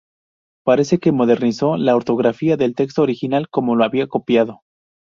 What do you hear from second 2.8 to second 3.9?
original como lo